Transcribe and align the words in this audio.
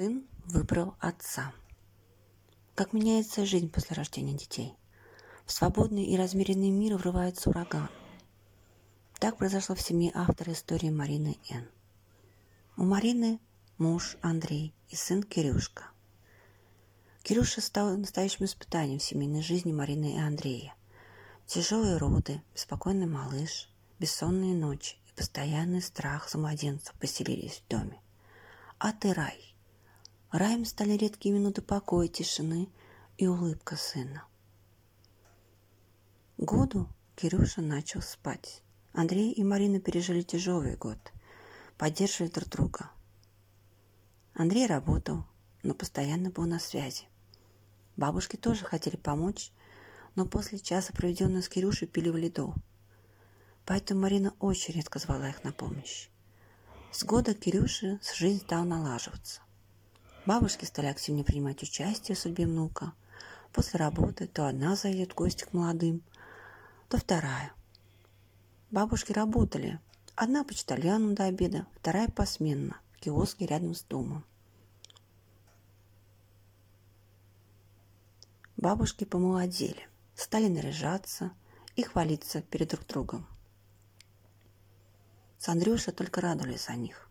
Сын 0.00 0.26
выбрал 0.46 0.94
отца. 0.98 1.52
Как 2.74 2.94
меняется 2.94 3.44
жизнь 3.44 3.68
после 3.68 3.94
рождения 3.94 4.32
детей? 4.32 4.74
В 5.44 5.52
свободный 5.52 6.04
и 6.04 6.16
размеренный 6.16 6.70
мир 6.70 6.96
врывается 6.96 7.50
ураган. 7.50 7.90
Так 9.18 9.36
произошло 9.36 9.74
в 9.74 9.82
семье 9.82 10.10
автора 10.14 10.54
истории 10.54 10.88
Марины 10.88 11.36
Н. 11.50 11.68
У 12.78 12.84
Марины 12.84 13.40
муж 13.76 14.16
Андрей 14.22 14.72
и 14.88 14.96
сын 14.96 15.22
Кирюшка. 15.22 15.90
Кирюша 17.22 17.60
стал 17.60 17.94
настоящим 17.98 18.46
испытанием 18.46 19.00
в 19.00 19.04
семейной 19.04 19.42
жизни 19.42 19.70
Марины 19.70 20.14
и 20.14 20.18
Андрея. 20.18 20.74
Тяжелые 21.44 21.98
роды, 21.98 22.40
беспокойный 22.54 23.06
малыш, 23.06 23.68
бессонные 23.98 24.54
ночи 24.54 24.96
и 25.10 25.12
постоянный 25.14 25.82
страх 25.82 26.30
за 26.30 26.38
младенцев 26.38 26.94
поселились 26.94 27.62
в 27.62 27.68
доме. 27.68 28.00
А 28.78 28.94
ты 28.94 29.12
рай. 29.12 29.50
Раем 30.32 30.64
стали 30.64 30.92
редкие 30.92 31.34
минуты 31.34 31.60
покоя, 31.60 32.06
тишины 32.06 32.68
и 33.18 33.26
улыбка 33.26 33.74
сына. 33.74 34.24
Году 36.38 36.86
Кирюша 37.16 37.62
начал 37.62 38.00
спать. 38.00 38.62
Андрей 38.92 39.32
и 39.32 39.42
Марина 39.42 39.80
пережили 39.80 40.22
тяжелый 40.22 40.76
год, 40.76 40.98
поддерживали 41.76 42.30
друг 42.30 42.48
друга. 42.48 42.90
Андрей 44.32 44.66
работал, 44.68 45.24
но 45.64 45.74
постоянно 45.74 46.30
был 46.30 46.44
на 46.46 46.60
связи. 46.60 47.08
Бабушки 47.96 48.36
тоже 48.36 48.64
хотели 48.64 48.94
помочь, 48.94 49.50
но 50.14 50.26
после 50.26 50.60
часа, 50.60 50.92
проведенного 50.92 51.42
с 51.42 51.48
Кирюшей, 51.48 51.88
пили 51.88 52.08
в 52.08 52.16
льду. 52.16 52.54
Поэтому 53.66 54.02
Марина 54.02 54.32
очень 54.38 54.74
редко 54.74 55.00
звала 55.00 55.28
их 55.28 55.42
на 55.42 55.50
помощь. 55.50 56.08
С 56.92 57.02
года 57.02 57.34
Кирюши 57.34 57.98
жизнь 58.16 58.42
стала 58.42 58.62
налаживаться. 58.62 59.40
Бабушки 60.30 60.64
стали 60.64 60.86
активнее 60.86 61.24
принимать 61.24 61.60
участие 61.64 62.14
в 62.14 62.20
судьбе 62.20 62.46
внука. 62.46 62.92
После 63.52 63.80
работы 63.80 64.28
то 64.28 64.46
одна 64.46 64.76
заедет 64.76 65.10
в 65.10 65.14
гости 65.16 65.42
к 65.42 65.52
молодым, 65.52 66.04
то 66.88 66.98
вторая. 66.98 67.52
Бабушки 68.70 69.10
работали. 69.10 69.80
Одна 70.14 70.44
по 70.44 70.50
почтальоном 70.50 71.16
до 71.16 71.24
обеда, 71.24 71.66
вторая 71.74 72.06
посменно, 72.06 72.80
в 72.92 73.00
киоске 73.00 73.44
рядом 73.44 73.74
с 73.74 73.82
домом. 73.82 74.24
Бабушки 78.56 79.02
помолодели, 79.02 79.88
стали 80.14 80.46
наряжаться 80.46 81.32
и 81.74 81.82
хвалиться 81.82 82.40
перед 82.40 82.68
друг 82.68 82.86
другом. 82.86 83.26
С 85.38 85.48
Андрюшей 85.48 85.92
только 85.92 86.20
радовались 86.20 86.66
за 86.66 86.74
них. 86.74 87.09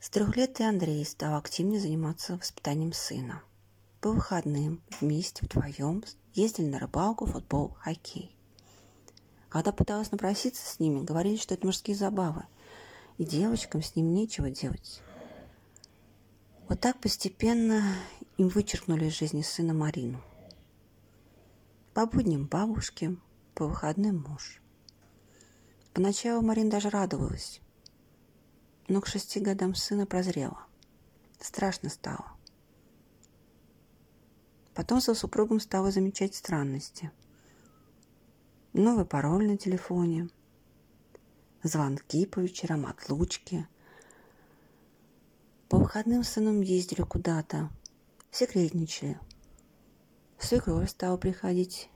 С 0.00 0.08
трех 0.08 0.34
лет 0.34 0.58
и 0.60 0.64
Андрей 0.64 1.04
стал 1.04 1.36
активнее 1.36 1.78
заниматься 1.78 2.36
воспитанием 2.36 2.94
сына. 2.94 3.42
По 4.00 4.10
выходным 4.10 4.82
вместе 4.98 5.44
вдвоем 5.44 6.02
ездили 6.32 6.68
на 6.68 6.78
рыбалку, 6.78 7.26
футбол, 7.26 7.76
хоккей. 7.78 8.34
Когда 9.50 9.72
пыталась 9.72 10.10
напроситься 10.10 10.66
с 10.66 10.80
ними, 10.80 11.04
говорили, 11.04 11.36
что 11.36 11.52
это 11.52 11.66
мужские 11.66 11.94
забавы, 11.98 12.44
и 13.18 13.24
девочкам 13.26 13.82
с 13.82 13.94
ним 13.94 14.14
нечего 14.14 14.48
делать. 14.48 15.02
Вот 16.66 16.80
так 16.80 16.98
постепенно 16.98 17.82
им 18.38 18.48
вычеркнули 18.48 19.04
из 19.04 19.18
жизни 19.18 19.42
сына 19.42 19.74
Марину. 19.74 20.22
По 21.92 22.06
будням 22.06 22.46
бабушки, 22.46 23.18
по 23.54 23.66
выходным 23.66 24.24
муж. 24.26 24.62
Поначалу 25.92 26.40
Марина 26.40 26.70
даже 26.70 26.88
радовалась, 26.88 27.60
но 28.90 29.00
к 29.00 29.06
шести 29.06 29.38
годам 29.38 29.76
сына 29.76 30.04
прозрела. 30.04 30.66
Страшно 31.38 31.88
стало. 31.90 32.26
Потом 34.74 35.00
со 35.00 35.14
супругом 35.14 35.60
стала 35.60 35.92
замечать 35.92 36.34
странности. 36.34 37.12
Новый 38.72 39.04
пароль 39.04 39.46
на 39.46 39.56
телефоне, 39.56 40.28
звонки 41.62 42.26
по 42.26 42.40
вечерам, 42.40 42.84
отлучки. 42.84 43.68
По 45.68 45.78
выходным 45.78 46.24
с 46.24 46.30
сыном 46.30 46.60
ездили 46.60 47.02
куда-то, 47.02 47.70
секретничали. 48.32 49.20
Свекровь 50.40 50.90
стала 50.90 51.16
приходить 51.16 51.88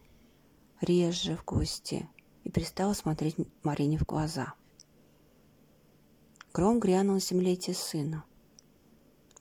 реже 0.81 1.37
в 1.37 1.45
гости 1.45 2.09
и 2.45 2.51
перестала 2.51 2.93
смотреть 2.93 3.37
Марине 3.65 3.99
в 3.99 4.05
глаза. 4.05 4.55
Гром 6.55 6.79
грянул 6.79 7.19
семилетие 7.19 7.75
сына. 7.75 8.25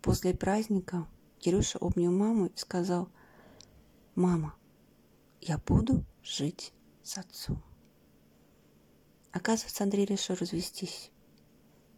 После 0.01 0.33
праздника 0.33 1.07
Кирюша 1.37 1.77
обнял 1.77 2.11
маму 2.11 2.47
и 2.47 2.57
сказал, 2.57 3.07
«Мама, 4.15 4.55
я 5.39 5.59
буду 5.59 6.03
жить 6.23 6.73
с 7.03 7.19
отцом». 7.19 7.61
Оказывается, 9.31 9.83
Андрей 9.83 10.05
решил 10.05 10.35
развестись. 10.35 11.11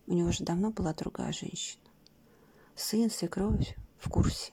У 0.06 0.14
него 0.14 0.28
уже 0.28 0.44
давно 0.44 0.72
была 0.72 0.94
другая 0.94 1.32
женщина. 1.32 1.86
Сын, 2.76 3.10
свекровь 3.10 3.78
в 3.98 4.10
курсе. 4.10 4.52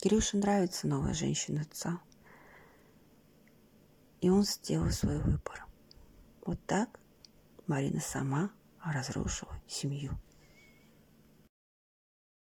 Кирюше 0.00 0.36
нравится 0.36 0.88
новая 0.88 1.14
женщина 1.14 1.60
отца. 1.60 2.00
И 4.20 4.28
он 4.30 4.42
сделал 4.42 4.90
свой 4.90 5.20
выбор. 5.20 5.64
Вот 6.44 6.58
так 6.66 6.98
Марина 7.68 8.00
сама 8.00 8.50
разрушила 8.92 9.52
семью. 9.66 10.18